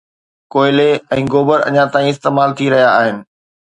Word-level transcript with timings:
ڪوئلي 0.53 0.87
۽ 1.19 1.21
گوبر 1.35 1.59
اڃا 1.69 1.83
تائين 1.93 2.11
استعمال 2.17 2.49
ٿي 2.61 2.65
رهيا 2.77 2.91
آهن 3.01 3.17